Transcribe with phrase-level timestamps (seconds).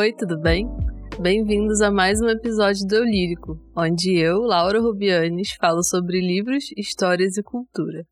[0.00, 0.66] Oi, tudo bem?
[1.20, 6.72] Bem-vindos a mais um episódio do Eu Lírico, onde eu, Laura Rubianes, falo sobre livros,
[6.74, 8.06] histórias e cultura.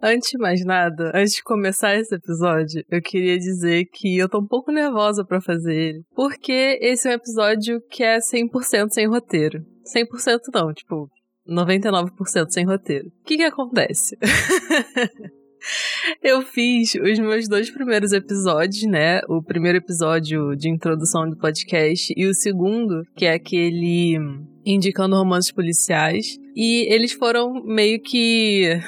[0.00, 4.38] Antes de mais nada, antes de começar esse episódio, eu queria dizer que eu tô
[4.38, 9.06] um pouco nervosa para fazer ele, porque esse é um episódio que é 100% sem
[9.06, 9.62] roteiro.
[9.94, 11.10] 100% não, tipo,
[11.46, 13.08] 99% sem roteiro.
[13.08, 14.16] O que que acontece?
[16.22, 19.20] Eu fiz os meus dois primeiros episódios, né?
[19.28, 24.16] O primeiro episódio de introdução do podcast e o segundo, que é aquele
[24.64, 26.38] indicando romances policiais.
[26.54, 28.80] E eles foram meio que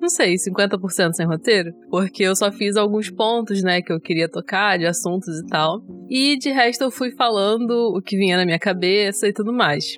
[0.00, 4.28] não sei, 50% sem roteiro, porque eu só fiz alguns pontos, né, que eu queria
[4.28, 5.82] tocar, de assuntos e tal.
[6.08, 9.96] E de resto eu fui falando o que vinha na minha cabeça e tudo mais.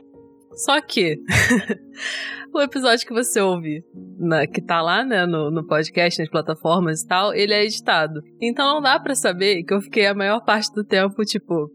[0.64, 1.18] Só que
[2.52, 3.82] o episódio que você ouve,
[4.18, 8.20] na, que tá lá, né, no, no podcast, nas plataformas e tal, ele é editado.
[8.40, 11.70] Então não dá para saber que eu fiquei a maior parte do tempo, tipo,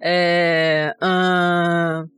[0.00, 0.94] é.
[1.02, 2.08] Uh,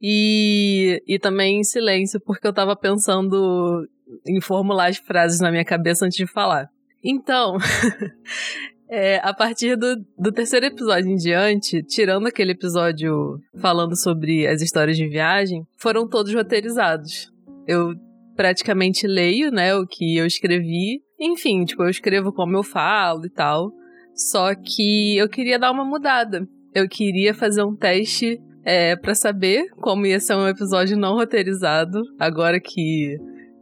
[0.00, 3.86] e, e também em silêncio, porque eu tava pensando
[4.26, 6.68] em formular as frases na minha cabeça antes de falar.
[7.04, 7.56] Então,
[8.94, 14.60] É, a partir do, do terceiro episódio em diante, tirando aquele episódio falando sobre as
[14.60, 17.32] histórias de viagem, foram todos roteirizados.
[17.66, 17.94] Eu
[18.36, 21.00] praticamente leio, né, o que eu escrevi.
[21.18, 23.72] Enfim, tipo, eu escrevo como eu falo e tal.
[24.14, 26.46] Só que eu queria dar uma mudada.
[26.74, 31.98] Eu queria fazer um teste é, para saber como ia ser um episódio não roteirizado.
[32.18, 33.16] Agora que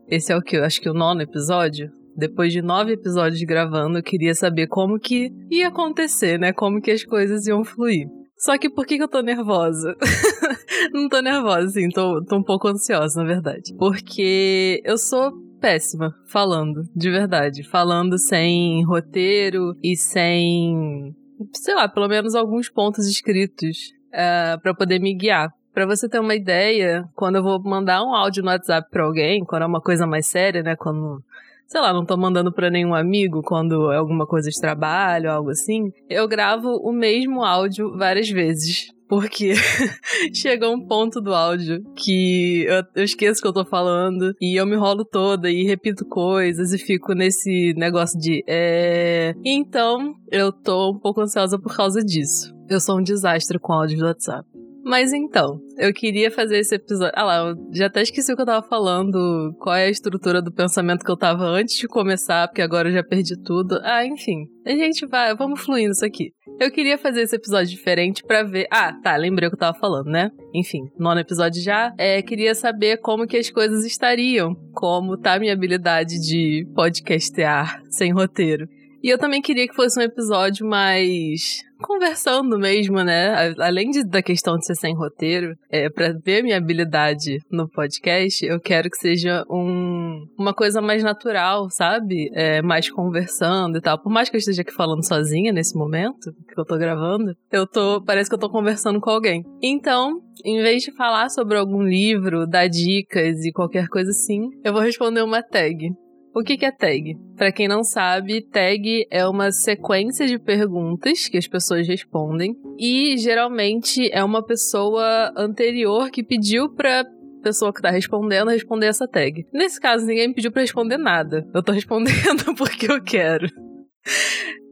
[0.09, 2.00] esse é o que acho que é o nono episódio.
[2.21, 6.53] Depois de nove episódios gravando, eu queria saber como que ia acontecer, né?
[6.53, 8.07] Como que as coisas iam fluir.
[8.37, 9.97] Só que por que, eu tô nervosa?
[10.93, 13.75] Não tô nervosa, assim, tô, tô um pouco ansiosa, na verdade.
[13.79, 15.33] Porque eu sou
[15.63, 17.67] péssima falando, de verdade.
[17.67, 21.15] Falando sem roteiro e sem,
[21.55, 23.79] sei lá, pelo menos alguns pontos escritos
[24.13, 25.49] uh, para poder me guiar.
[25.73, 29.43] Para você ter uma ideia, quando eu vou mandar um áudio no WhatsApp para alguém,
[29.43, 31.23] quando é uma coisa mais séria, né, quando
[31.71, 35.51] sei lá, não tô mandando para nenhum amigo quando é alguma coisa de trabalho, algo
[35.51, 38.89] assim, eu gravo o mesmo áudio várias vezes.
[39.09, 39.55] Porque
[40.35, 44.65] chega um ponto do áudio que eu, eu esqueço que eu tô falando e eu
[44.65, 49.35] me rolo toda e repito coisas e fico nesse negócio de é.
[49.45, 52.55] Então, eu tô um pouco ansiosa por causa disso.
[52.69, 54.49] Eu sou um desastre com áudio do WhatsApp.
[54.85, 57.13] Mas então, eu queria fazer esse episódio.
[57.15, 60.41] Ah lá, eu já até esqueci o que eu tava falando, qual é a estrutura
[60.41, 63.79] do pensamento que eu tava antes de começar, porque agora eu já perdi tudo.
[63.83, 64.47] Ah, enfim.
[64.67, 66.33] A gente vai, vamos fluindo isso aqui.
[66.59, 68.67] Eu queria fazer esse episódio diferente para ver.
[68.71, 70.31] Ah, tá, lembrei o que eu tava falando, né?
[70.55, 71.95] Enfim, nono episódio já.
[71.97, 77.83] É, queria saber como que as coisas estariam, como tá a minha habilidade de podcastear
[77.89, 78.69] sem roteiro.
[79.03, 83.55] E eu também queria que fosse um episódio mais conversando mesmo, né?
[83.59, 88.45] Além de, da questão de ser sem roteiro, é, para ver minha habilidade no podcast,
[88.45, 92.31] eu quero que seja um, uma coisa mais natural, sabe?
[92.35, 93.99] É, mais conversando e tal.
[93.99, 97.67] Por mais que eu esteja aqui falando sozinha nesse momento que eu tô gravando, eu
[97.67, 98.03] tô.
[98.05, 99.43] Parece que eu tô conversando com alguém.
[99.63, 104.73] Então, em vez de falar sobre algum livro, dar dicas e qualquer coisa assim, eu
[104.73, 105.91] vou responder uma tag.
[106.33, 107.17] O que é tag?
[107.37, 113.17] Para quem não sabe, tag é uma sequência de perguntas que as pessoas respondem e
[113.19, 117.05] geralmente é uma pessoa anterior que pediu para
[117.43, 119.45] pessoa que tá respondendo responder essa tag.
[119.53, 121.45] Nesse caso, ninguém me pediu para responder nada.
[121.53, 123.49] Eu tô respondendo porque eu quero.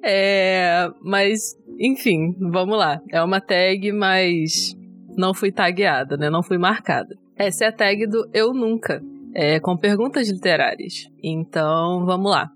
[0.04, 3.00] É, mas enfim, vamos lá.
[3.10, 4.76] É uma tag, mas
[5.16, 6.30] não fui tagueada, né?
[6.30, 7.16] Não fui marcada.
[7.36, 9.02] Essa é a tag do eu nunca
[9.38, 11.08] é, com perguntas literárias.
[11.22, 12.50] Então, vamos lá.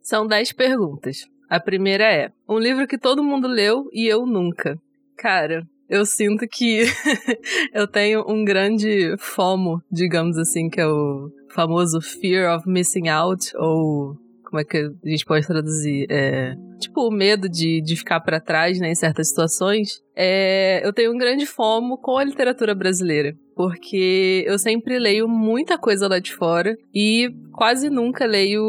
[0.00, 1.26] São 10 perguntas.
[1.50, 4.78] A primeira é: um livro que todo mundo leu e eu nunca.
[5.18, 6.84] Cara, eu sinto que
[7.74, 13.54] eu tenho um grande FOMO, digamos assim, que é o famoso Fear of Missing Out,
[13.56, 16.06] ou como é que a gente pode traduzir?
[16.08, 20.00] É, tipo, o medo de, de ficar para trás né, em certas situações.
[20.14, 25.78] É, eu tenho um grande fomo com a literatura brasileira porque eu sempre leio muita
[25.78, 28.62] coisa lá de fora e quase nunca leio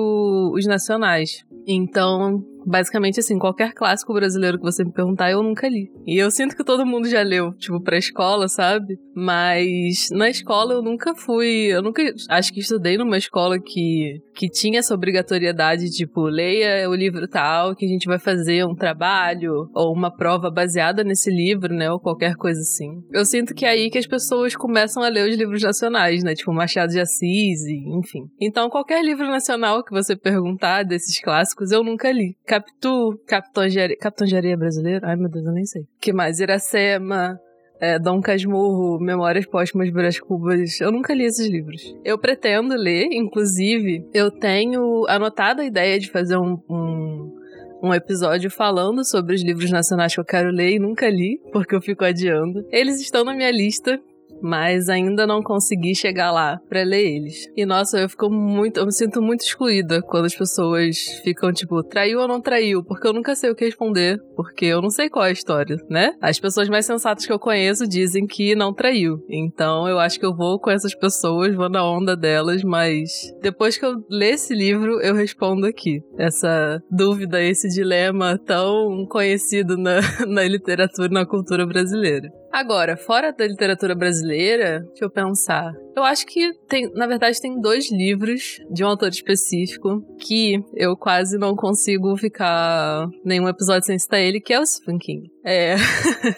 [0.53, 1.43] os nacionais.
[1.67, 5.89] Então, basicamente assim, qualquer clássico brasileiro que você me perguntar, eu nunca li.
[6.05, 8.99] E eu sinto que todo mundo já leu, tipo, pra escola, sabe?
[9.15, 14.49] Mas na escola eu nunca fui, eu nunca, acho que estudei numa escola que, que
[14.49, 19.69] tinha essa obrigatoriedade, tipo, leia o livro tal, que a gente vai fazer um trabalho
[19.73, 23.01] ou uma prova baseada nesse livro, né, ou qualquer coisa assim.
[23.11, 26.35] Eu sinto que é aí que as pessoas começam a ler os livros nacionais, né,
[26.35, 28.25] tipo Machado de Assis, e, enfim.
[28.41, 33.79] Então, qualquer livro nacional que você perguntar desses clássicos, eu nunca li Capitu, Capitão de
[33.79, 35.05] Areia, Capitão de Areia brasileiro?
[35.05, 35.83] Ai, meu Deus, eu nem sei.
[36.01, 36.39] que mais?
[36.39, 37.39] Iracema,
[37.79, 40.81] é, Dom Casmurro, Memórias Póstumas Brás Cubas.
[40.81, 41.95] Eu nunca li esses livros.
[42.03, 47.35] Eu pretendo ler, inclusive, eu tenho anotado a ideia de fazer um, um,
[47.83, 51.75] um, episódio falando sobre os livros nacionais que eu quero ler e nunca li, porque
[51.75, 52.65] eu fico adiando.
[52.71, 53.99] Eles estão na minha lista,
[54.41, 57.47] mas ainda não consegui chegar lá para ler eles.
[57.55, 61.83] E nossa, eu fico muito, eu me sinto muito excluída quando as pessoas ficam tipo,
[61.83, 65.09] traiu ou não traiu, porque eu nunca sei o que responder, porque eu não sei
[65.09, 66.13] qual é a história, né?
[66.21, 69.23] As pessoas mais sensatas que eu conheço dizem que não traiu.
[69.29, 73.77] Então eu acho que eu vou com essas pessoas, vou na onda delas, mas depois
[73.77, 76.01] que eu ler esse livro, eu respondo aqui.
[76.17, 82.29] Essa dúvida, esse dilema tão conhecido na, na literatura e na cultura brasileira.
[82.51, 85.73] Agora, fora da literatura brasileira, deixa eu pensar.
[85.95, 90.95] Eu acho que tem, na verdade, tem dois livros de um autor específico que eu
[90.95, 95.29] quase não consigo ficar nenhum episódio sem citar ele, que é o Stephen King.
[95.45, 95.75] É.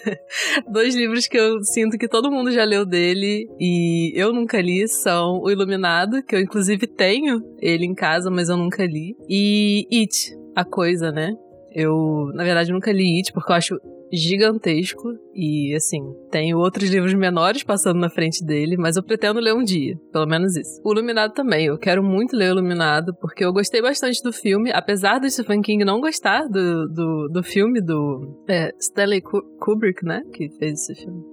[0.71, 4.87] dois livros que eu sinto que todo mundo já leu dele e eu nunca li
[4.87, 9.87] são O Iluminado, que eu inclusive tenho ele em casa, mas eu nunca li, e
[9.91, 11.33] It, a coisa, né?
[11.71, 13.79] Eu, na verdade, nunca li It porque eu acho
[14.11, 16.01] gigantesco e assim,
[16.31, 20.25] tenho outros livros menores passando na frente dele, mas eu pretendo ler um dia, pelo
[20.25, 20.81] menos isso.
[20.83, 24.71] O Iluminado também, eu quero muito ler o Iluminado porque eu gostei bastante do filme,
[24.71, 29.21] apesar do Stephen King não gostar do, do, do filme do é, Stanley
[29.59, 31.23] Kubrick, né, que fez esse filme.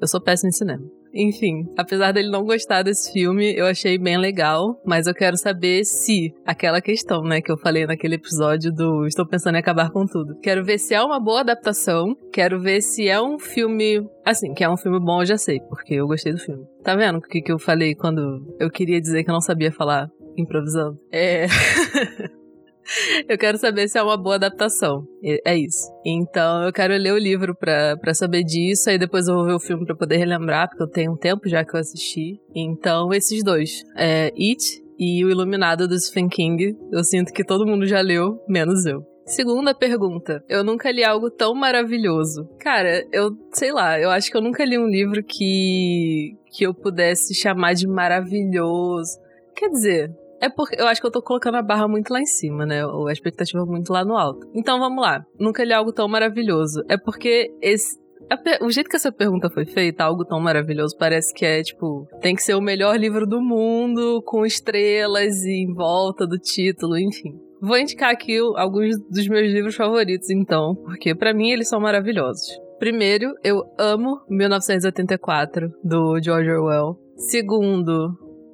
[0.00, 1.03] Eu sou péssimo em cinema.
[1.14, 5.84] Enfim, apesar dele não gostar desse filme, eu achei bem legal, mas eu quero saber
[5.84, 10.04] se aquela questão, né, que eu falei naquele episódio do Estou pensando em acabar com
[10.04, 10.36] tudo.
[10.42, 14.64] Quero ver se é uma boa adaptação, quero ver se é um filme, assim, que
[14.64, 16.64] é um filme bom, eu já sei, porque eu gostei do filme.
[16.82, 19.70] Tá vendo o que, que eu falei quando eu queria dizer que eu não sabia
[19.70, 20.98] falar improvisando?
[21.12, 21.46] É.
[23.28, 25.06] eu quero saber se é uma boa adaptação.
[25.44, 25.90] É isso.
[26.04, 29.60] Então eu quero ler o livro pra saber disso, aí depois eu vou ver o
[29.60, 32.40] filme pra poder relembrar, porque eu tenho um tempo já que eu assisti.
[32.54, 33.82] Então, esses dois.
[33.96, 36.76] É It e O Iluminado do Stephen King.
[36.92, 39.04] Eu sinto que todo mundo já leu, menos eu.
[39.26, 40.44] Segunda pergunta.
[40.46, 42.46] Eu nunca li algo tão maravilhoso.
[42.60, 46.74] Cara, eu sei lá, eu acho que eu nunca li um livro que que eu
[46.74, 49.18] pudesse chamar de maravilhoso.
[49.56, 52.26] Quer dizer, é porque eu acho que eu tô colocando a barra muito lá em
[52.26, 52.84] cima, né?
[52.86, 54.48] Ou a expectativa muito lá no alto.
[54.54, 55.24] Então vamos lá.
[55.38, 56.82] Nunca li algo tão maravilhoso.
[56.88, 57.98] É porque esse,
[58.60, 62.34] o jeito que essa pergunta foi feita, algo tão maravilhoso, parece que é tipo, tem
[62.34, 67.38] que ser o melhor livro do mundo, com estrelas em volta do título, enfim.
[67.60, 72.46] Vou indicar aqui alguns dos meus livros favoritos, então, porque para mim eles são maravilhosos.
[72.78, 76.98] Primeiro, eu amo 1984, do George Orwell.
[77.16, 78.10] Segundo,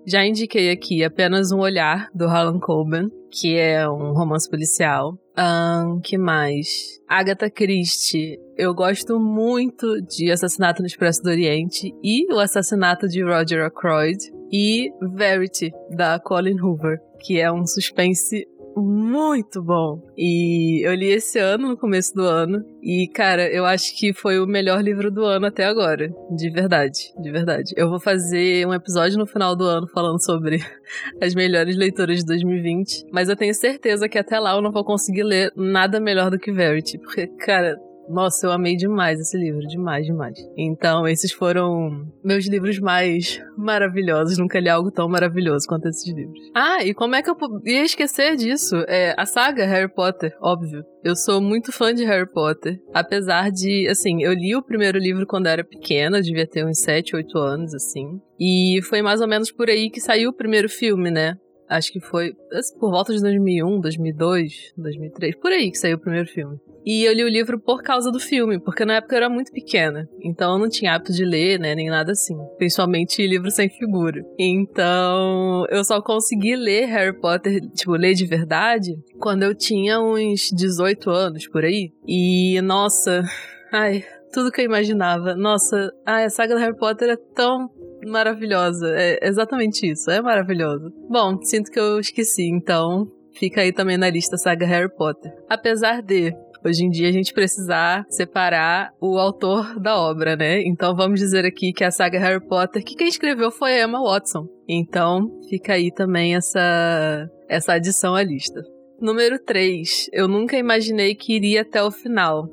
[0.06, 5.18] já indiquei aqui apenas um olhar do Harlan Coben, que é um romance policial.
[5.38, 7.00] Um, que mais?
[7.08, 8.38] Agatha Christie.
[8.56, 14.18] Eu gosto muito de Assassinato no Expresso do Oriente e o Assassinato de Roger Ackroyd
[14.52, 18.46] e Verity da Colin Hoover, que é um suspense
[18.80, 20.00] muito bom.
[20.16, 22.64] E eu li esse ano, no começo do ano.
[22.82, 26.12] E, cara, eu acho que foi o melhor livro do ano até agora.
[26.30, 27.74] De verdade, de verdade.
[27.76, 30.60] Eu vou fazer um episódio no final do ano falando sobre
[31.20, 33.06] as melhores leituras de 2020.
[33.12, 36.38] Mas eu tenho certeza que até lá eu não vou conseguir ler nada melhor do
[36.38, 36.98] que Verity.
[36.98, 37.76] Porque, cara,
[38.10, 40.38] nossa, eu amei demais esse livro, demais, demais.
[40.56, 44.38] Então, esses foram meus livros mais maravilhosos.
[44.38, 46.38] Nunca li algo tão maravilhoso quanto esses livros.
[46.54, 48.76] Ah, e como é que eu ia esquecer disso?
[48.88, 50.84] É a saga Harry Potter, óbvio.
[51.02, 55.26] Eu sou muito fã de Harry Potter, apesar de, assim, eu li o primeiro livro
[55.26, 58.20] quando era pequena, devia ter uns 7, 8 anos, assim.
[58.38, 61.36] E foi mais ou menos por aí que saiu o primeiro filme, né?
[61.68, 66.00] Acho que foi assim, por volta de 2001, 2002, 2003, por aí que saiu o
[66.00, 66.58] primeiro filme.
[66.84, 69.52] E eu li o livro por causa do filme, porque na época eu era muito
[69.52, 70.08] pequena.
[70.22, 72.36] Então eu não tinha hábito de ler, né, nem nada assim.
[72.56, 74.22] Principalmente livro sem figura.
[74.38, 80.50] Então eu só consegui ler Harry Potter, tipo, ler de verdade, quando eu tinha uns
[80.50, 81.92] 18 anos por aí.
[82.06, 83.22] E nossa,
[83.72, 85.34] ai, tudo que eu imaginava.
[85.34, 87.68] Nossa, ai, a saga do Harry Potter é tão
[88.06, 88.88] maravilhosa.
[88.96, 90.92] É exatamente isso, é maravilhoso.
[91.08, 95.32] Bom, sinto que eu esqueci, então fica aí também na lista saga Harry Potter.
[95.48, 100.62] Apesar de hoje em dia a gente precisar separar o autor da obra, né?
[100.62, 104.02] Então vamos dizer aqui que a saga Harry Potter, que quem escreveu foi a Emma
[104.02, 104.46] Watson.
[104.68, 108.62] Então fica aí também essa essa adição à lista.
[109.00, 110.10] Número 3.
[110.12, 112.46] Eu nunca imaginei que iria até o final.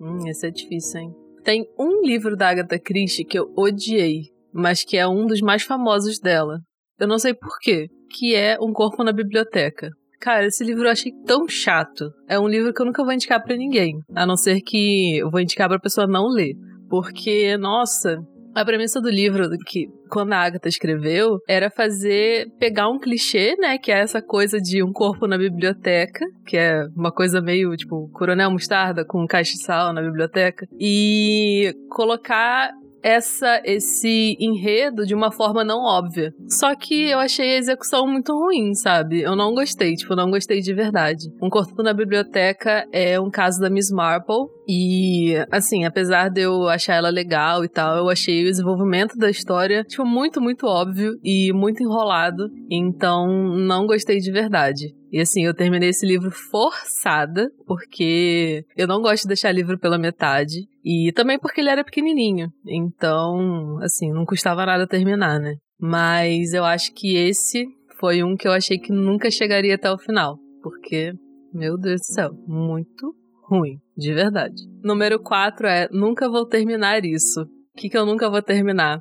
[0.00, 1.14] Hum, esse é difícil, hein?
[1.42, 5.62] Tem um livro da Agatha Christie que eu odiei, mas que é um dos mais
[5.62, 6.60] famosos dela.
[6.98, 9.90] Eu não sei porquê, que é Um Corpo na Biblioteca.
[10.20, 12.10] Cara, esse livro eu achei tão chato.
[12.28, 15.30] É um livro que eu nunca vou indicar para ninguém, a não ser que eu
[15.30, 16.54] vou indicar pra pessoa não ler.
[16.88, 18.18] Porque, nossa,
[18.54, 23.76] a premissa do livro, que quando a Agatha escreveu, era fazer, pegar um clichê, né,
[23.76, 28.08] que é essa coisa de um corpo na biblioteca, que é uma coisa meio, tipo,
[28.14, 35.64] Coronel Mostarda com um castiçal na biblioteca, e colocar essa esse enredo de uma forma
[35.64, 36.32] não óbvia.
[36.48, 39.22] Só que eu achei a execução muito ruim, sabe?
[39.22, 41.30] Eu não gostei, tipo, não gostei de verdade.
[41.42, 46.68] Um Corpo na Biblioteca é um caso da Miss Marple, e, assim, apesar de eu
[46.68, 51.12] achar ela legal e tal, eu achei o desenvolvimento da história, tipo, muito, muito óbvio
[51.22, 52.50] e muito enrolado.
[52.68, 54.92] Então, não gostei de verdade.
[55.12, 59.98] E assim, eu terminei esse livro forçada, porque eu não gosto de deixar livro pela
[59.98, 60.68] metade.
[60.88, 62.48] E também porque ele era pequenininho.
[62.64, 65.56] Então, assim, não custava nada terminar, né?
[65.80, 67.66] Mas eu acho que esse
[67.98, 70.38] foi um que eu achei que nunca chegaria até o final.
[70.62, 71.12] Porque,
[71.52, 73.12] meu Deus do céu, muito
[73.48, 74.54] ruim, de verdade.
[74.80, 77.42] Número 4 é Nunca vou terminar isso.
[77.42, 79.00] O que, que eu nunca vou terminar?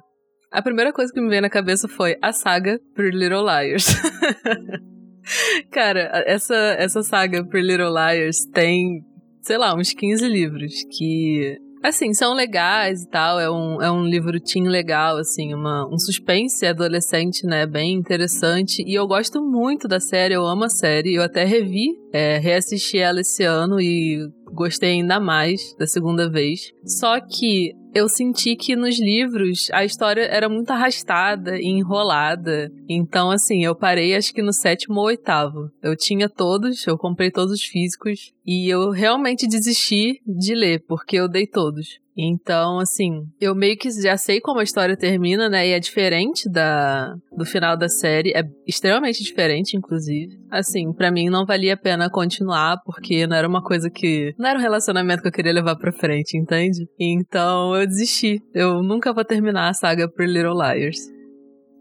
[0.51, 3.85] A primeira coisa que me veio na cabeça foi a saga Pretty Little Liars.
[5.69, 9.03] Cara, essa, essa saga Pretty Little Liars tem,
[9.43, 14.03] sei lá, uns 15 livros que Assim, são legais e tal, é um, é um
[14.03, 18.83] livro teen legal, assim, uma, um suspense adolescente, né, bem interessante.
[18.87, 22.97] E eu gosto muito da série, eu amo a série, eu até revi, é, reassisti
[22.97, 26.71] ela esse ano e gostei ainda mais da segunda vez.
[26.85, 32.71] Só que eu senti que nos livros a história era muito arrastada e enrolada.
[32.89, 35.69] Então, assim, eu parei acho que no sétimo ou oitavo.
[35.81, 41.17] Eu tinha todos, eu comprei todos os físicos e eu realmente desisti de ler, porque
[41.17, 41.99] eu dei todos.
[42.17, 45.67] Então, assim, eu meio que já sei como a história termina, né?
[45.67, 50.33] E é diferente da do final da série, é extremamente diferente, inclusive.
[50.49, 54.49] Assim, para mim não valia a pena continuar porque não era uma coisa que não
[54.49, 56.87] era um relacionamento que eu queria levar para frente, entende?
[56.97, 58.41] Então, eu desisti.
[58.53, 60.99] Eu nunca vou terminar a saga Pretty Little Liars.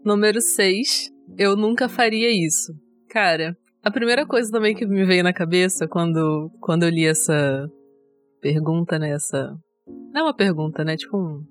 [0.03, 2.73] Número 6, eu nunca faria isso.
[3.09, 7.67] Cara, a primeira coisa também que me veio na cabeça quando quando eu li essa
[8.41, 9.55] pergunta, né, essa
[10.15, 10.95] não é uma pergunta, né?
[10.95, 11.43] Tipo um.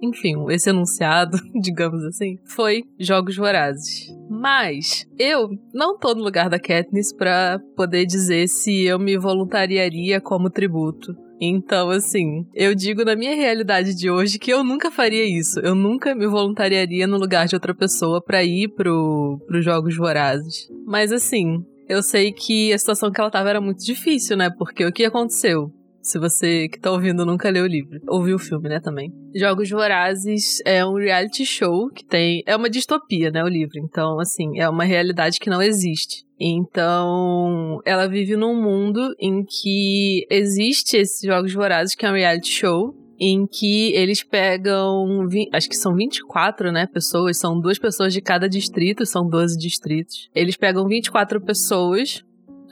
[0.00, 4.14] Enfim, esse enunciado, digamos assim, foi Jogos Vorazes.
[4.30, 10.20] Mas eu não tô no lugar da Katniss pra poder dizer se eu me voluntariaria
[10.20, 11.16] como tributo.
[11.40, 15.58] Então, assim, eu digo na minha realidade de hoje que eu nunca faria isso.
[15.60, 20.68] Eu nunca me voluntariaria no lugar de outra pessoa para ir pro, pro Jogos Vorazes.
[20.86, 24.50] Mas, assim, eu sei que a situação que ela tava era muito difícil, né?
[24.50, 25.72] Porque o que aconteceu?
[26.04, 27.98] Se você que tá ouvindo nunca leu o livro.
[28.06, 29.10] Ouviu o filme, né, também.
[29.34, 32.42] Jogos Vorazes é um reality show que tem...
[32.46, 33.78] É uma distopia, né, o livro.
[33.78, 36.22] Então, assim, é uma realidade que não existe.
[36.38, 42.50] Então, ela vive num mundo em que existe esses Jogos Vorazes, que é um reality
[42.50, 48.20] show, em que eles pegam, acho que são 24, né, pessoas, são duas pessoas de
[48.20, 50.28] cada distrito, são 12 distritos.
[50.34, 52.22] Eles pegam 24 pessoas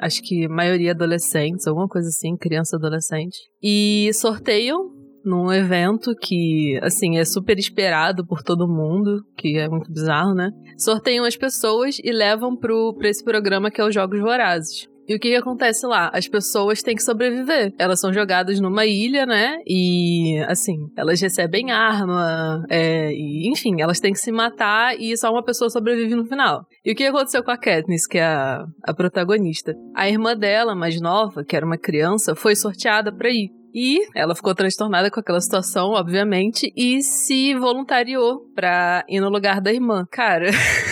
[0.03, 3.39] acho que maioria adolescentes, alguma coisa assim, criança adolescente.
[3.63, 4.91] E sorteiam
[5.25, 10.51] num evento que, assim, é super esperado por todo mundo, que é muito bizarro, né?
[10.77, 14.89] Sorteiam as pessoas e levam pro, pra esse programa que é os Jogos Vorazes.
[15.13, 16.11] E o que, que, acontece lá?
[16.11, 17.75] As pessoas têm que sobreviver.
[17.79, 19.59] Elas são jogadas numa ilha, né?
[19.67, 25.31] E, assim, elas recebem arma, é, e, enfim, elas têm que se matar e só
[25.31, 26.65] uma pessoa sobrevive no final.
[26.83, 29.75] E o que aconteceu com a Katniss, que é a, a protagonista?
[29.95, 33.51] A irmã dela, mais nova, que era uma criança, foi sorteada pra ir.
[33.75, 39.61] E ela ficou transtornada com aquela situação, obviamente, e se voluntariou pra ir no lugar
[39.61, 40.07] da irmã.
[40.11, 40.51] Cara.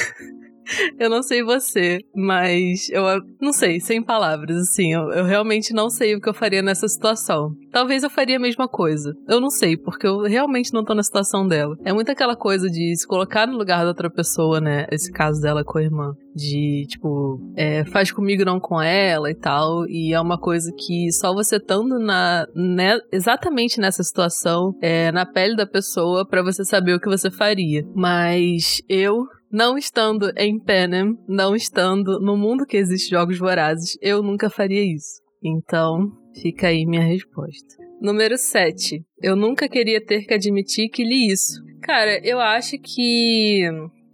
[0.99, 3.03] eu não sei você, mas eu
[3.41, 6.89] não sei, sem palavras, assim, eu, eu, realmente não sei o que eu faria nessa
[6.89, 7.55] situação.
[7.73, 9.15] Talvez eu faria a mesma coisa.
[9.29, 11.77] Eu não sei, porque eu realmente não tô na situação dela.
[11.85, 14.87] É muito aquela coisa de se colocar no lugar da outra pessoa, né?
[14.91, 16.13] Esse caso dela com a irmã.
[16.35, 19.87] De, tipo, é, faz comigo não com ela e tal.
[19.89, 25.25] E é uma coisa que só você estando na, né, exatamente nessa situação, é, na
[25.25, 27.85] pele da pessoa, para você saber o que você faria.
[27.95, 34.23] Mas eu não estando em Panem, não estando no mundo que existe jogos vorazes, eu
[34.23, 35.21] nunca faria isso.
[35.43, 37.77] Então, fica aí minha resposta.
[38.01, 39.05] Número 7.
[39.23, 41.63] Eu nunca queria ter que admitir que li isso.
[41.83, 43.63] Cara, eu acho que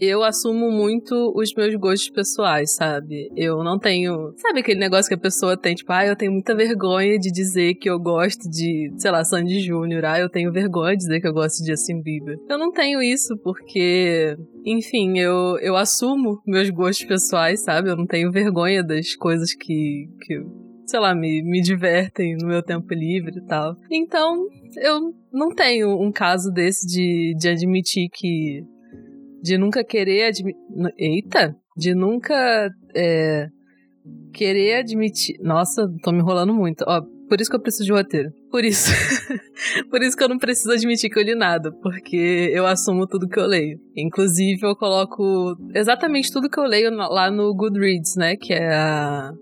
[0.01, 3.31] eu assumo muito os meus gostos pessoais, sabe?
[3.37, 4.33] Eu não tenho.
[4.37, 7.75] Sabe aquele negócio que a pessoa tem, tipo, ah, eu tenho muita vergonha de dizer
[7.75, 11.29] que eu gosto de, sei lá, Sandy Júnior, ah, eu tenho vergonha de dizer que
[11.29, 12.37] eu gosto de Justin Bieber.
[12.49, 17.91] Eu não tenho isso porque, enfim, eu, eu assumo meus gostos pessoais, sabe?
[17.91, 20.41] Eu não tenho vergonha das coisas que, que
[20.87, 23.77] sei lá, me, me divertem no meu tempo livre e tal.
[23.91, 24.47] Então,
[24.79, 28.65] eu não tenho um caso desse de, de admitir que.
[29.43, 30.61] De nunca querer admitir.
[30.99, 31.57] Eita!
[31.77, 32.71] De nunca.
[32.95, 33.49] É,
[34.33, 35.37] querer admitir.
[35.41, 36.85] Nossa, tô me enrolando muito.
[36.87, 38.31] Ó, por isso que eu preciso de roteiro.
[38.51, 38.91] Por isso.
[39.91, 43.29] por isso que eu não preciso admitir que eu li nada, porque eu assumo tudo
[43.29, 43.79] que eu leio.
[43.97, 48.37] Inclusive, eu coloco exatamente tudo que eu leio lá no Goodreads, né?
[48.37, 49.33] Que é a,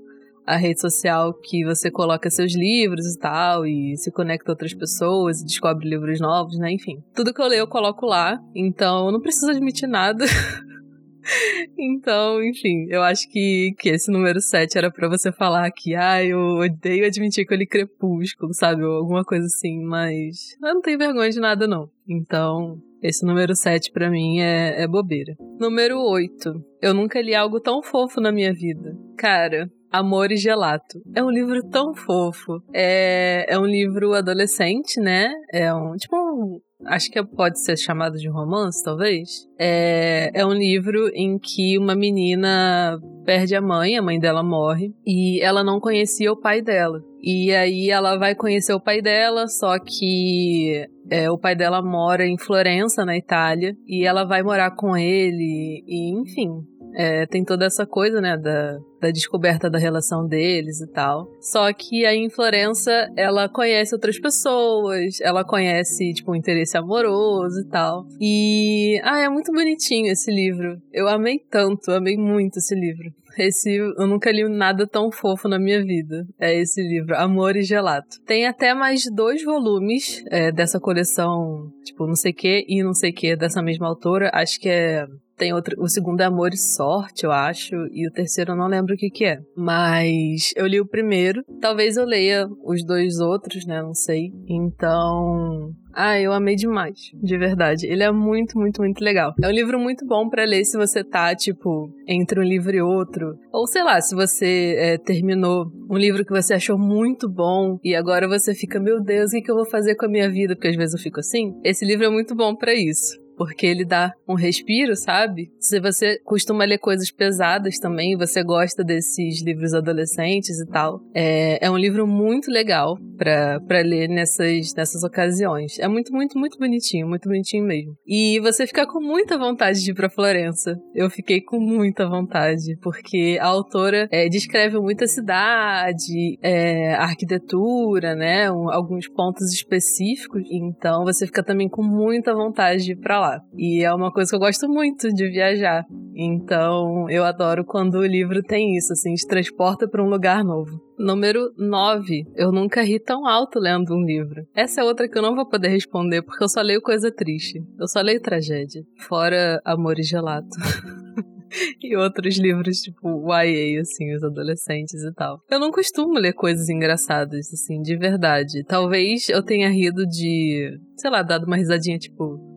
[0.46, 4.74] a rede social que você coloca seus livros e tal, e se conecta a outras
[4.74, 6.72] pessoas e descobre livros novos, né?
[6.72, 7.02] Enfim.
[7.14, 10.24] Tudo que eu leio eu coloco lá, então eu não preciso admitir nada.
[11.78, 16.22] então, enfim, eu acho que, que esse número 7 era para você falar que, ah,
[16.22, 18.84] eu odeio admitir que eu li Crepúsculo, sabe?
[18.84, 21.88] Ou alguma coisa assim, mas eu não tenho vergonha de nada, não.
[22.06, 25.34] Então, esse número 7 para mim é, é bobeira.
[25.58, 26.52] Número 8.
[26.82, 28.96] Eu nunca li algo tão fofo na minha vida.
[29.16, 31.00] Cara, Amor e Gelato.
[31.14, 32.60] É um livro tão fofo.
[32.74, 35.32] É, é um livro adolescente, né?
[35.52, 35.94] É um.
[35.94, 36.58] Tipo um.
[36.86, 39.46] Acho que pode ser chamado de romance, talvez.
[39.56, 44.92] É, é um livro em que uma menina perde a mãe, a mãe dela morre,
[45.06, 47.00] e ela não conhecia o pai dela.
[47.22, 52.26] E aí ela vai conhecer o pai dela, só que é, o pai dela mora
[52.26, 56.50] em Florença, na Itália, e ela vai morar com ele, e enfim,
[56.94, 61.28] é, tem toda essa coisa, né, da, da descoberta da relação deles e tal.
[61.40, 67.60] Só que aí em Florença ela conhece outras pessoas, ela conhece, tipo, um interesse amoroso
[67.60, 68.06] e tal.
[68.20, 69.00] E.
[69.02, 70.80] Ah, é muito bonitinho esse livro.
[70.92, 73.12] Eu amei tanto, amei muito esse livro.
[73.36, 76.24] Esse eu nunca li nada tão fofo na minha vida.
[76.38, 78.20] É esse livro, Amor e Gelato.
[78.24, 83.12] Tem até mais dois volumes é, dessa coleção, tipo, não sei que e não sei
[83.12, 84.30] que, dessa mesma autora.
[84.32, 88.12] Acho que é tem outro, o segundo é Amor e Sorte, eu acho, e o
[88.12, 89.40] terceiro eu não lembro o que que é.
[89.56, 94.32] Mas eu li o primeiro, talvez eu leia os dois outros, né, não sei.
[94.48, 97.86] Então, ah, eu amei demais, de verdade.
[97.86, 99.32] Ele é muito, muito, muito legal.
[99.42, 102.82] É um livro muito bom para ler se você tá, tipo, entre um livro e
[102.82, 103.38] outro.
[103.52, 107.94] Ou sei lá, se você é, terminou um livro que você achou muito bom e
[107.94, 110.54] agora você fica, meu Deus, o que, que eu vou fazer com a minha vida?
[110.54, 111.54] Porque às vezes eu fico assim.
[111.62, 115.50] Esse livro é muito bom para isso porque ele dá um respiro, sabe?
[115.58, 121.64] Se você costuma ler coisas pesadas também, você gosta desses livros adolescentes e tal, é,
[121.64, 125.78] é um livro muito legal para ler nessas, nessas ocasiões.
[125.78, 127.94] É muito, muito, muito bonitinho, muito bonitinho mesmo.
[128.06, 130.76] E você fica com muita vontade de ir pra Florença.
[130.94, 138.50] Eu fiquei com muita vontade, porque a autora é, descreve muita cidade, é, arquitetura, né?
[138.50, 140.42] Um, alguns pontos específicos.
[140.50, 143.40] Então você fica também com muita vontade de ir pra lá lá.
[143.56, 145.84] E é uma coisa que eu gosto muito de viajar.
[146.14, 150.80] Então, eu adoro quando o livro tem isso, assim, te transporta para um lugar novo.
[150.98, 152.24] Número 9.
[152.36, 154.46] Eu nunca ri tão alto lendo um livro.
[154.54, 157.60] Essa é outra que eu não vou poder responder porque eu só leio coisa triste.
[157.78, 158.82] Eu só leio tragédia.
[158.98, 160.56] Fora Amor e Gelato.
[161.82, 165.40] e outros livros, tipo YA, assim, os adolescentes e tal.
[165.50, 168.64] Eu não costumo ler coisas engraçadas, assim, de verdade.
[168.64, 172.53] Talvez eu tenha rido de, sei lá, dado uma risadinha, tipo,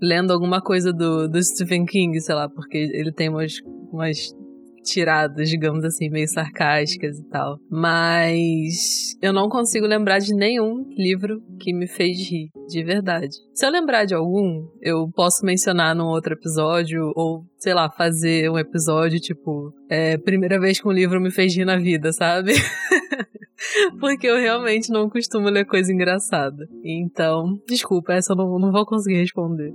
[0.00, 3.54] lendo alguma coisa do, do Stephen King, sei lá, porque ele tem umas,
[3.92, 4.32] umas
[4.88, 7.58] tiradas, digamos assim, meio sarcásticas e tal.
[7.70, 13.36] Mas eu não consigo lembrar de nenhum livro que me fez rir, de verdade.
[13.54, 18.50] Se eu lembrar de algum, eu posso mencionar num outro episódio, ou, sei lá, fazer
[18.50, 22.52] um episódio tipo, é, primeira vez que um livro me fez rir na vida, sabe?
[23.98, 26.68] Porque eu realmente não costumo ler coisa engraçada.
[26.84, 29.72] Então, desculpa, essa eu não, não vou conseguir responder.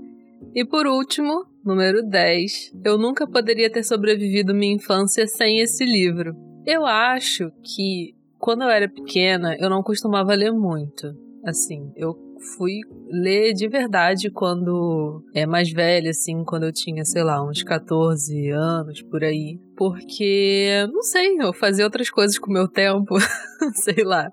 [0.55, 2.73] E por último, número 10.
[2.83, 6.35] Eu nunca poderia ter sobrevivido minha infância sem esse livro.
[6.65, 11.15] Eu acho que quando eu era pequena, eu não costumava ler muito.
[11.45, 12.13] Assim, eu
[12.55, 17.63] fui ler de verdade quando é mais velha, assim, quando eu tinha, sei lá, uns
[17.63, 19.59] 14 anos por aí.
[19.77, 23.15] Porque, não sei, eu fazia outras coisas com o meu tempo,
[23.75, 24.29] sei lá.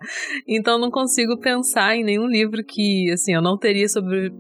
[0.46, 4.32] Então não consigo pensar em nenhum livro que, assim, eu não teria sobre.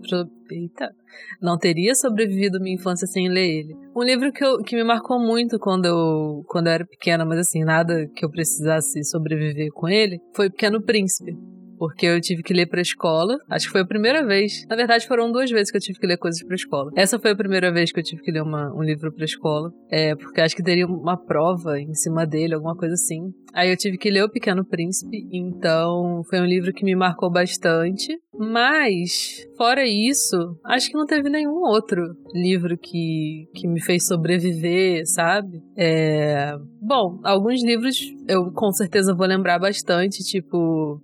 [0.50, 0.99] Eita!
[1.40, 3.76] Não teria sobrevivido minha infância sem ler ele.
[3.94, 7.38] Um livro que, eu, que me marcou muito quando eu, quando eu era pequena, mas
[7.38, 11.49] assim, nada que eu precisasse sobreviver com ele, foi Pequeno Príncipe
[11.80, 13.38] porque eu tive que ler pra escola.
[13.48, 14.66] Acho que foi a primeira vez.
[14.68, 16.90] Na verdade, foram duas vezes que eu tive que ler coisas pra escola.
[16.94, 19.72] Essa foi a primeira vez que eu tive que ler uma, um livro pra escola.
[19.90, 23.32] É, porque acho que teria uma prova em cima dele, alguma coisa assim.
[23.54, 27.32] Aí eu tive que ler O Pequeno Príncipe, então foi um livro que me marcou
[27.32, 28.14] bastante.
[28.38, 32.02] Mas, fora isso, acho que não teve nenhum outro
[32.34, 35.62] livro que, que me fez sobreviver, sabe?
[35.76, 36.52] É...
[36.80, 41.00] Bom, alguns livros eu com certeza vou lembrar bastante, tipo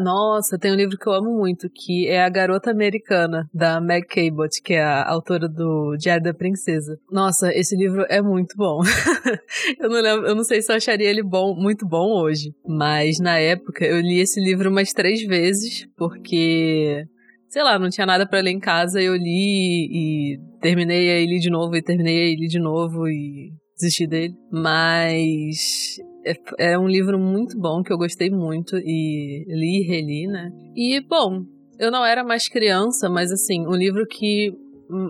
[0.00, 4.06] nossa, tem um livro que eu amo muito, que é A Garota Americana, da Meg
[4.06, 6.98] Cabot, que é a autora do Diário da Princesa.
[7.10, 8.80] Nossa, esse livro é muito bom.
[9.80, 13.18] eu, não lembro, eu não sei se eu acharia ele bom, muito bom hoje, mas
[13.18, 17.04] na época eu li esse livro umas três vezes, porque
[17.48, 21.38] sei lá, não tinha nada para ler em casa, eu li e terminei aí li
[21.38, 24.34] de novo e terminei aí li de novo e desisti dele.
[24.52, 30.26] Mas é, é um livro muito bom que eu gostei muito e li e reli,
[30.26, 30.50] né?
[30.76, 31.44] E, bom,
[31.78, 34.52] eu não era mais criança, mas assim, um livro que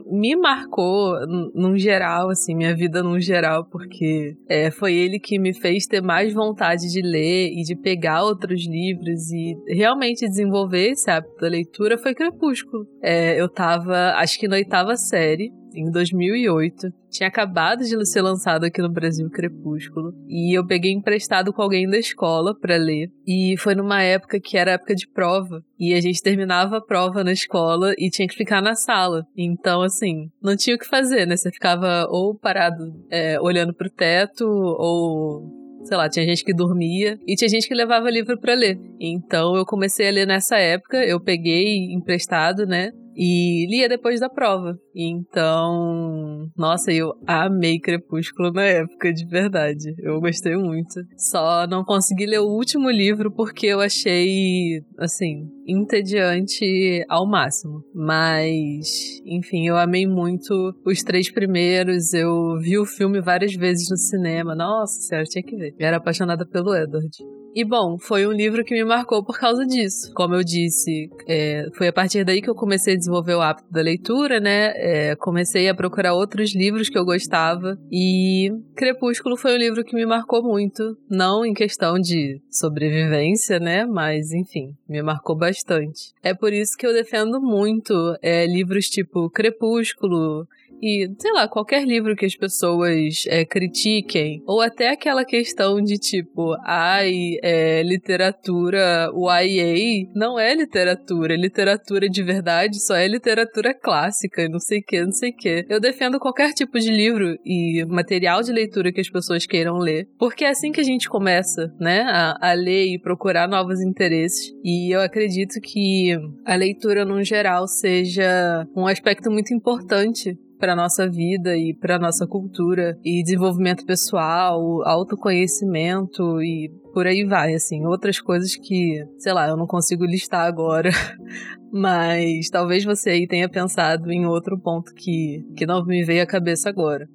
[0.06, 1.14] me marcou
[1.54, 6.02] num geral, assim, minha vida num geral, porque é, foi ele que me fez ter
[6.02, 11.48] mais vontade de ler e de pegar outros livros e realmente desenvolver esse hábito da
[11.48, 12.86] leitura foi Crepúsculo.
[13.02, 16.92] É, eu tava, acho que na oitava série, em 2008.
[17.10, 20.14] Tinha acabado de ser lançado aqui no Brasil Crepúsculo.
[20.28, 23.10] E eu peguei emprestado com alguém da escola para ler.
[23.26, 25.62] E foi numa época que era época de prova.
[25.78, 29.24] E a gente terminava a prova na escola e tinha que ficar na sala.
[29.36, 31.36] Então, assim, não tinha o que fazer, né?
[31.36, 37.18] Você ficava ou parado é, olhando pro teto, ou sei lá, tinha gente que dormia
[37.26, 38.78] e tinha gente que levava livro para ler.
[39.00, 42.90] Então eu comecei a ler nessa época, eu peguei emprestado, né?
[43.16, 44.78] E lia depois da prova.
[44.94, 49.94] Então, nossa, eu amei Crepúsculo na época, de verdade.
[49.98, 51.00] Eu gostei muito.
[51.16, 57.82] Só não consegui ler o último livro porque eu achei, assim, entediante ao máximo.
[57.94, 62.12] Mas, enfim, eu amei muito os três primeiros.
[62.12, 64.54] Eu vi o filme várias vezes no cinema.
[64.54, 65.74] Nossa senhora, tinha que ver.
[65.78, 67.10] Eu era apaixonada pelo Edward.
[67.54, 70.12] E bom, foi um livro que me marcou por causa disso.
[70.14, 73.70] Como eu disse, é, foi a partir daí que eu comecei a desenvolver o hábito
[73.70, 74.72] da leitura, né?
[74.76, 77.76] É, comecei a procurar outros livros que eu gostava.
[77.90, 80.96] E Crepúsculo foi um livro que me marcou muito.
[81.08, 83.84] Não em questão de sobrevivência, né?
[83.84, 86.12] Mas, enfim, me marcou bastante.
[86.22, 90.46] É por isso que eu defendo muito é, livros tipo Crepúsculo,
[90.80, 95.96] e, sei lá, qualquer livro que as pessoas é, critiquem, ou até aquela questão de
[95.96, 104.48] tipo, ai, é, literatura, YA não é literatura, literatura de verdade só é literatura clássica,
[104.48, 105.66] não sei o que, não sei o que.
[105.68, 110.08] Eu defendo qualquer tipo de livro e material de leitura que as pessoas queiram ler,
[110.18, 114.52] porque é assim que a gente começa, né, a, a ler e procurar novos interesses.
[114.64, 121.08] E eu acredito que a leitura, no geral, seja um aspecto muito importante para nossa
[121.08, 128.20] vida e para nossa cultura e desenvolvimento pessoal, autoconhecimento e por aí vai, assim, outras
[128.20, 130.90] coisas que, sei lá, eu não consigo listar agora,
[131.72, 136.26] mas talvez você aí tenha pensado em outro ponto que, que não me veio à
[136.26, 137.08] cabeça agora.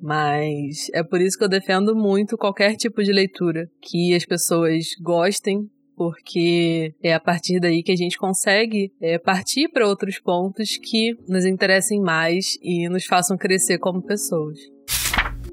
[0.00, 4.84] Mas é por isso que eu defendo muito qualquer tipo de leitura que as pessoas
[5.02, 10.76] gostem porque é a partir daí que a gente consegue é, partir para outros pontos
[10.76, 14.58] que nos interessem mais e nos façam crescer como pessoas.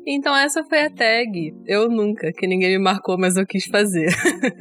[0.07, 1.51] Então essa foi a tag.
[1.65, 4.09] Eu nunca, que ninguém me marcou, mas eu quis fazer.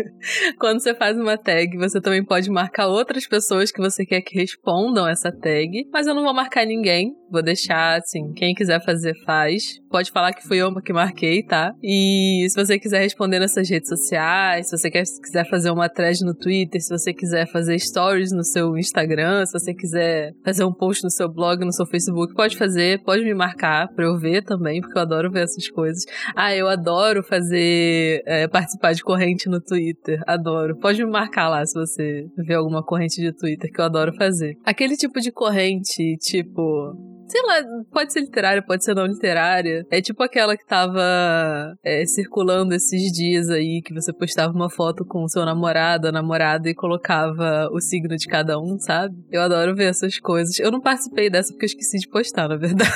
[0.58, 4.38] Quando você faz uma tag, você também pode marcar outras pessoas que você quer que
[4.38, 7.14] respondam essa tag, mas eu não vou marcar ninguém.
[7.34, 9.80] Vou deixar assim, quem quiser fazer faz.
[9.90, 11.74] Pode falar que fui eu que marquei, tá?
[11.82, 16.24] E se você quiser responder nessas redes sociais, se você quer, quiser fazer uma thread
[16.24, 20.72] no Twitter, se você quiser fazer stories no seu Instagram, se você quiser fazer um
[20.72, 24.44] post no seu blog, no seu Facebook, pode fazer, pode me marcar pra eu ver
[24.44, 26.04] também, porque eu adoro ver essas coisas.
[26.36, 28.22] Ah, eu adoro fazer.
[28.26, 30.22] É, participar de corrente no Twitter.
[30.24, 30.78] Adoro.
[30.78, 34.56] Pode me marcar lá se você vê alguma corrente de Twitter que eu adoro fazer.
[34.64, 36.94] Aquele tipo de corrente, tipo
[37.26, 39.86] sei lá, pode ser literária, pode ser não literária.
[39.90, 45.04] É tipo aquela que tava é, circulando esses dias aí, que você postava uma foto
[45.04, 49.16] com o seu namorado, a namorada, e colocava o signo de cada um, sabe?
[49.30, 50.58] Eu adoro ver essas coisas.
[50.58, 52.94] Eu não participei dessa porque eu esqueci de postar, na verdade.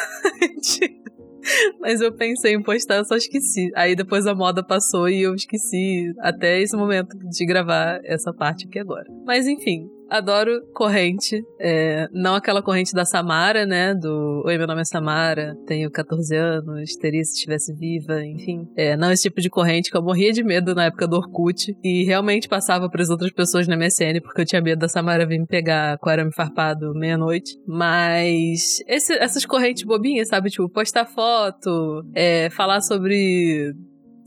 [1.81, 3.71] Mas eu pensei em postar, eu só esqueci.
[3.75, 8.67] Aí depois a moda passou e eu esqueci até esse momento de gravar essa parte
[8.67, 9.07] aqui agora.
[9.25, 11.45] Mas enfim, adoro corrente.
[11.59, 13.95] É, não aquela corrente da Samara, né?
[13.95, 18.69] Do Oi, meu nome é Samara, tenho 14 anos, teria se estivesse viva, enfim.
[18.77, 21.77] É, não esse tipo de corrente que eu morria de medo na época do Orkut
[21.83, 25.27] e realmente passava para as outras pessoas na MSN porque eu tinha medo da Samara
[25.27, 27.59] vir me pegar com arame farpado meia-noite.
[27.67, 30.51] Mas esse, essas correntes bobinhas, sabe?
[30.51, 33.75] Tipo, postar foto, é, falar sobre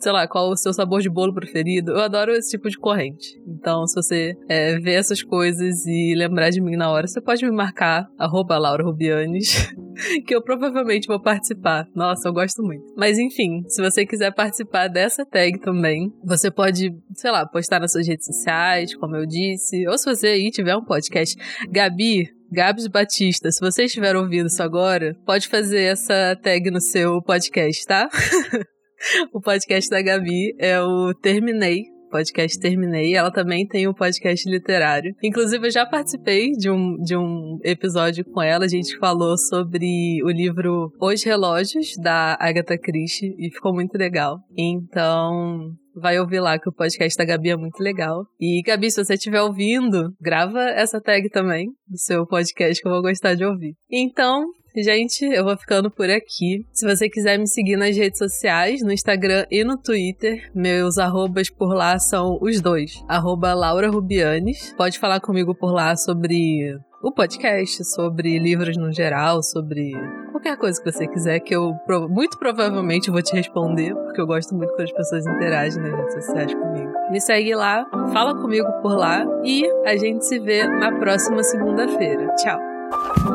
[0.01, 1.91] sei lá, qual o seu sabor de bolo preferido.
[1.91, 3.39] Eu adoro esse tipo de corrente.
[3.47, 7.45] Então, se você é, ver essas coisas e lembrar de mim na hora, você pode
[7.45, 9.71] me marcar, arroba Laura Rubianes,
[10.25, 11.87] que eu provavelmente vou participar.
[11.95, 12.83] Nossa, eu gosto muito.
[12.97, 17.91] Mas enfim, se você quiser participar dessa tag também, você pode, sei lá, postar nas
[17.91, 21.35] suas redes sociais, como eu disse, ou se você aí tiver um podcast.
[21.69, 27.21] Gabi, Gabs Batista, se você estiver ouvindo isso agora, pode fazer essa tag no seu
[27.21, 28.09] podcast, tá?
[29.33, 33.15] o podcast da Gabi é o Terminei, podcast Terminei.
[33.15, 35.15] Ela também tem um podcast literário.
[35.23, 38.65] Inclusive, eu já participei de um, de um episódio com ela.
[38.65, 44.39] A gente falou sobre o livro Os Relógios, da Agatha Christie, e ficou muito legal.
[44.55, 48.25] Então, vai ouvir lá que o podcast da Gabi é muito legal.
[48.39, 52.91] E Gabi, se você estiver ouvindo, grava essa tag também do seu podcast que eu
[52.91, 53.73] vou gostar de ouvir.
[53.89, 56.65] Então, Gente, eu vou ficando por aqui.
[56.71, 61.49] Se você quiser me seguir nas redes sociais, no Instagram e no Twitter, meus arrobas
[61.49, 63.03] por lá são os dois.
[63.07, 64.73] Arroba Laura Rubianes.
[64.77, 69.91] Pode falar comigo por lá sobre o podcast, sobre livros no geral, sobre
[70.31, 71.73] qualquer coisa que você quiser, que eu
[72.09, 76.13] muito provavelmente vou te responder, porque eu gosto muito quando as pessoas interagem nas redes
[76.13, 76.91] sociais comigo.
[77.11, 82.33] Me segue lá, fala comigo por lá e a gente se vê na próxima segunda-feira.
[82.35, 83.30] Tchau!